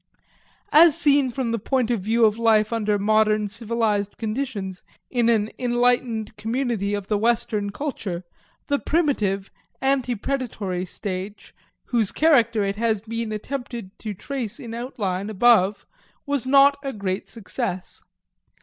[0.71, 5.51] As seen from the point of view of life under modern civilized conditions in an
[5.59, 8.23] enlightened community of the Western culture,
[8.65, 11.53] the primitive, ante predatory savage,
[11.89, 15.85] whose character it has been attempted to trace in outline above,
[16.25, 18.01] was not a great success.